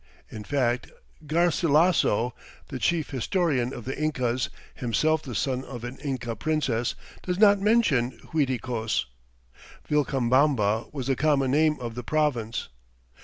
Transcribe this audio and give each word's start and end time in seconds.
In 0.31 0.43
fact 0.43 0.89
Garcilasso, 1.27 2.33
the 2.69 2.79
chief 2.79 3.11
historian 3.11 3.71
of 3.71 3.85
the 3.85 3.95
Incas, 3.95 4.49
himself 4.73 5.21
the 5.21 5.35
son 5.35 5.63
of 5.63 5.83
an 5.83 5.97
Inca 5.99 6.35
princess, 6.35 6.95
does 7.21 7.37
not 7.37 7.61
mention 7.61 8.17
Uiticos. 8.33 9.05
Vilcabamba 9.87 10.91
was 10.91 11.05
the 11.05 11.15
common 11.15 11.51
name 11.51 11.79
of 11.79 11.93
the 11.93 12.03
province. 12.03 12.69